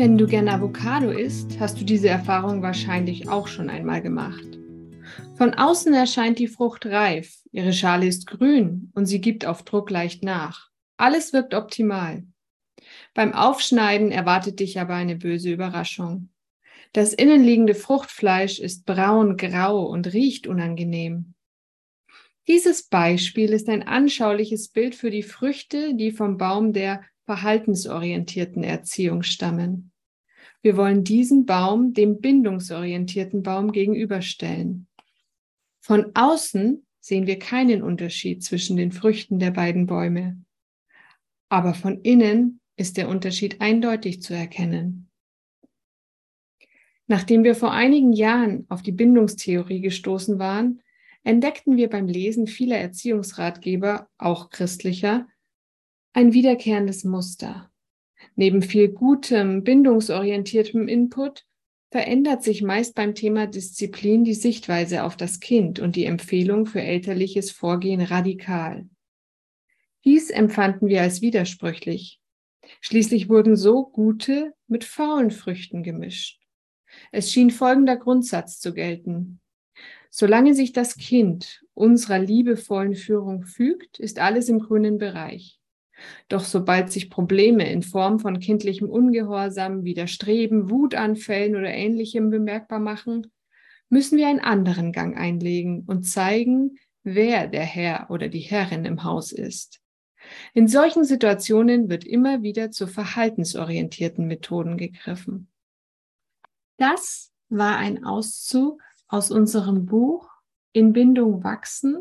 Wenn 0.00 0.16
du 0.16 0.26
gern 0.26 0.48
Avocado 0.48 1.10
isst, 1.10 1.60
hast 1.60 1.78
du 1.78 1.84
diese 1.84 2.08
Erfahrung 2.08 2.62
wahrscheinlich 2.62 3.28
auch 3.28 3.46
schon 3.46 3.68
einmal 3.68 4.00
gemacht. 4.00 4.58
Von 5.36 5.52
außen 5.52 5.92
erscheint 5.92 6.38
die 6.38 6.48
Frucht 6.48 6.86
reif, 6.86 7.42
ihre 7.52 7.74
Schale 7.74 8.06
ist 8.06 8.26
grün 8.26 8.90
und 8.94 9.04
sie 9.04 9.20
gibt 9.20 9.44
auf 9.44 9.62
Druck 9.62 9.90
leicht 9.90 10.24
nach. 10.24 10.70
Alles 10.96 11.34
wirkt 11.34 11.52
optimal. 11.52 12.24
Beim 13.12 13.34
Aufschneiden 13.34 14.10
erwartet 14.10 14.60
dich 14.60 14.80
aber 14.80 14.94
eine 14.94 15.16
böse 15.16 15.52
Überraschung. 15.52 16.30
Das 16.94 17.12
innenliegende 17.12 17.74
Fruchtfleisch 17.74 18.58
ist 18.58 18.86
braun, 18.86 19.36
grau 19.36 19.84
und 19.84 20.14
riecht 20.14 20.46
unangenehm. 20.46 21.34
Dieses 22.48 22.84
Beispiel 22.84 23.52
ist 23.52 23.68
ein 23.68 23.82
anschauliches 23.82 24.70
Bild 24.70 24.94
für 24.94 25.10
die 25.10 25.22
Früchte, 25.22 25.94
die 25.94 26.10
vom 26.10 26.38
Baum 26.38 26.72
der 26.72 27.02
verhaltensorientierten 27.26 28.64
Erziehung 28.64 29.22
stammen. 29.22 29.89
Wir 30.62 30.76
wollen 30.76 31.04
diesen 31.04 31.46
Baum 31.46 31.94
dem 31.94 32.20
bindungsorientierten 32.20 33.42
Baum 33.42 33.72
gegenüberstellen. 33.72 34.88
Von 35.80 36.12
außen 36.14 36.86
sehen 37.00 37.26
wir 37.26 37.38
keinen 37.38 37.82
Unterschied 37.82 38.44
zwischen 38.44 38.76
den 38.76 38.92
Früchten 38.92 39.38
der 39.38 39.50
beiden 39.50 39.86
Bäume. 39.86 40.44
Aber 41.48 41.74
von 41.74 42.00
innen 42.02 42.60
ist 42.76 42.96
der 42.96 43.08
Unterschied 43.08 43.60
eindeutig 43.60 44.22
zu 44.22 44.34
erkennen. 44.34 45.10
Nachdem 47.06 47.42
wir 47.42 47.54
vor 47.54 47.72
einigen 47.72 48.12
Jahren 48.12 48.66
auf 48.68 48.82
die 48.82 48.92
Bindungstheorie 48.92 49.80
gestoßen 49.80 50.38
waren, 50.38 50.80
entdeckten 51.24 51.76
wir 51.76 51.88
beim 51.88 52.06
Lesen 52.06 52.46
vieler 52.46 52.78
Erziehungsratgeber, 52.78 54.08
auch 54.16 54.50
christlicher, 54.50 55.26
ein 56.12 56.32
wiederkehrendes 56.32 57.04
Muster. 57.04 57.69
Neben 58.36 58.62
viel 58.62 58.88
gutem, 58.88 59.64
bindungsorientiertem 59.64 60.88
Input 60.88 61.44
verändert 61.90 62.42
sich 62.42 62.62
meist 62.62 62.94
beim 62.94 63.14
Thema 63.14 63.46
Disziplin 63.46 64.24
die 64.24 64.34
Sichtweise 64.34 65.04
auf 65.04 65.16
das 65.16 65.40
Kind 65.40 65.80
und 65.80 65.96
die 65.96 66.04
Empfehlung 66.04 66.66
für 66.66 66.80
elterliches 66.80 67.50
Vorgehen 67.50 68.00
radikal. 68.00 68.88
Dies 70.04 70.30
empfanden 70.30 70.88
wir 70.88 71.02
als 71.02 71.20
widersprüchlich. 71.20 72.20
Schließlich 72.80 73.28
wurden 73.28 73.56
so 73.56 73.86
gute 73.86 74.54
mit 74.68 74.84
faulen 74.84 75.30
Früchten 75.30 75.82
gemischt. 75.82 76.40
Es 77.12 77.32
schien 77.32 77.50
folgender 77.50 77.96
Grundsatz 77.96 78.58
zu 78.60 78.72
gelten. 78.72 79.40
Solange 80.10 80.54
sich 80.54 80.72
das 80.72 80.96
Kind 80.96 81.64
unserer 81.74 82.18
liebevollen 82.18 82.94
Führung 82.94 83.44
fügt, 83.44 84.00
ist 84.00 84.18
alles 84.18 84.48
im 84.48 84.58
grünen 84.58 84.98
Bereich. 84.98 85.59
Doch 86.28 86.44
sobald 86.44 86.90
sich 86.90 87.10
Probleme 87.10 87.70
in 87.70 87.82
Form 87.82 88.18
von 88.18 88.40
kindlichem 88.40 88.88
Ungehorsam, 88.88 89.84
Widerstreben, 89.84 90.70
Wutanfällen 90.70 91.56
oder 91.56 91.72
ähnlichem 91.72 92.30
bemerkbar 92.30 92.80
machen, 92.80 93.30
müssen 93.88 94.18
wir 94.18 94.28
einen 94.28 94.40
anderen 94.40 94.92
Gang 94.92 95.16
einlegen 95.16 95.84
und 95.86 96.04
zeigen, 96.04 96.78
wer 97.02 97.48
der 97.48 97.64
Herr 97.64 98.10
oder 98.10 98.28
die 98.28 98.40
Herrin 98.40 98.84
im 98.84 99.04
Haus 99.04 99.32
ist. 99.32 99.80
In 100.54 100.68
solchen 100.68 101.04
Situationen 101.04 101.88
wird 101.88 102.04
immer 102.04 102.42
wieder 102.42 102.70
zu 102.70 102.86
verhaltensorientierten 102.86 104.26
Methoden 104.26 104.76
gegriffen. 104.76 105.48
Das 106.76 107.32
war 107.48 107.76
ein 107.76 108.04
Auszug 108.04 108.80
aus 109.08 109.30
unserem 109.30 109.86
Buch 109.86 110.28
In 110.72 110.92
Bindung 110.92 111.42
wachsen, 111.42 111.98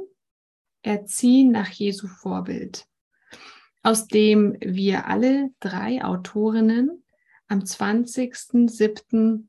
Erziehen 0.82 1.52
nach 1.52 1.70
Jesu 1.70 2.08
Vorbild 2.08 2.86
aus 3.84 4.08
dem 4.08 4.58
wir 4.60 5.08
alle 5.08 5.52
drei 5.60 6.04
Autorinnen 6.04 7.04
am 7.48 7.60
20.07. 7.60 9.46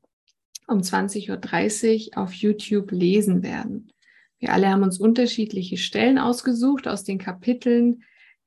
um 0.67 0.79
20.30 0.79 2.09
Uhr 2.11 2.17
auf 2.17 2.33
YouTube 2.33 2.91
lesen 2.91 3.43
werden. 3.43 3.91
Wir 4.39 4.53
alle 4.53 4.69
haben 4.69 4.83
uns 4.83 4.99
unterschiedliche 4.99 5.77
Stellen 5.77 6.17
ausgesucht 6.17 6.87
aus 6.87 7.03
den 7.03 7.19
Kapiteln, 7.19 8.03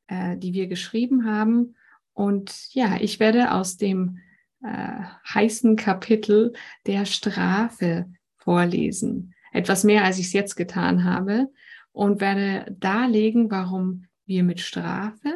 äh, 0.08 0.36
die 0.36 0.52
wir 0.52 0.66
geschrieben 0.66 1.24
haben. 1.24 1.76
Und 2.12 2.72
ja, 2.72 2.96
ich 3.00 3.20
werde 3.20 3.52
aus 3.52 3.76
dem 3.76 4.18
äh, 4.62 5.02
heißen 5.32 5.76
Kapitel 5.76 6.52
der 6.86 7.04
Strafe 7.04 8.10
vorlesen. 8.36 9.34
Etwas 9.52 9.84
mehr, 9.84 10.04
als 10.04 10.18
ich 10.18 10.26
es 10.26 10.32
jetzt 10.32 10.56
getan 10.56 11.04
habe. 11.04 11.48
Und 11.92 12.20
werde 12.20 12.74
darlegen, 12.80 13.52
warum 13.52 14.06
wir 14.26 14.42
mit 14.42 14.60
Strafe 14.60 15.33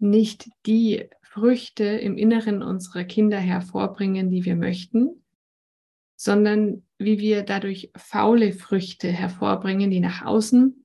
nicht 0.00 0.48
die 0.66 1.08
Früchte 1.22 1.84
im 1.84 2.16
Inneren 2.16 2.62
unserer 2.62 3.04
Kinder 3.04 3.38
hervorbringen, 3.38 4.30
die 4.30 4.44
wir 4.44 4.56
möchten, 4.56 5.22
sondern 6.16 6.82
wie 6.98 7.18
wir 7.18 7.42
dadurch 7.42 7.90
faule 7.96 8.52
Früchte 8.52 9.08
hervorbringen, 9.08 9.90
die 9.90 10.00
nach 10.00 10.24
außen 10.24 10.84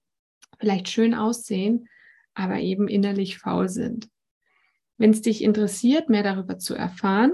vielleicht 0.59 0.89
schön 0.89 1.13
aussehen, 1.13 1.87
aber 2.33 2.59
eben 2.59 2.87
innerlich 2.87 3.37
faul 3.37 3.69
sind. 3.69 4.09
Wenn 4.97 5.11
es 5.11 5.21
dich 5.21 5.43
interessiert, 5.43 6.09
mehr 6.09 6.23
darüber 6.23 6.57
zu 6.57 6.75
erfahren, 6.75 7.33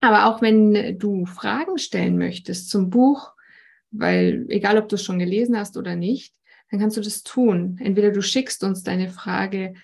aber 0.00 0.26
auch 0.26 0.42
wenn 0.42 0.98
du 0.98 1.24
Fragen 1.24 1.78
stellen 1.78 2.18
möchtest 2.18 2.68
zum 2.68 2.90
Buch, 2.90 3.32
weil 3.90 4.44
egal 4.48 4.76
ob 4.76 4.88
du 4.88 4.96
es 4.96 5.04
schon 5.04 5.18
gelesen 5.18 5.56
hast 5.56 5.76
oder 5.76 5.96
nicht, 5.96 6.34
dann 6.70 6.80
kannst 6.80 6.96
du 6.96 7.00
das 7.00 7.22
tun. 7.22 7.78
Entweder 7.80 8.10
du 8.10 8.20
schickst 8.20 8.64
uns 8.64 8.82
deine 8.82 9.08
Frage 9.08 9.74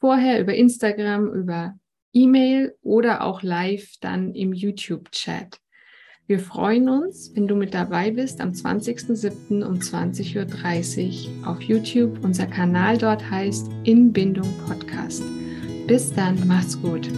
vorher 0.00 0.40
über 0.40 0.54
Instagram, 0.54 1.32
über 1.32 1.74
E-Mail 2.12 2.74
oder 2.82 3.22
auch 3.22 3.42
live 3.42 3.94
dann 4.00 4.34
im 4.34 4.52
YouTube-Chat. 4.52 5.60
Wir 6.26 6.38
freuen 6.38 6.88
uns, 6.88 7.32
wenn 7.34 7.48
du 7.48 7.56
mit 7.56 7.74
dabei 7.74 8.12
bist 8.12 8.40
am 8.40 8.50
20.07. 8.52 9.64
um 9.64 9.74
20.30 9.74 11.40
Uhr 11.42 11.48
auf 11.48 11.60
YouTube. 11.60 12.22
Unser 12.22 12.46
Kanal 12.46 12.98
dort 12.98 13.28
heißt 13.28 13.68
Inbindung 13.84 14.48
Podcast. 14.66 15.24
Bis 15.88 16.12
dann, 16.12 16.46
mach's 16.46 16.80
gut. 16.80 17.08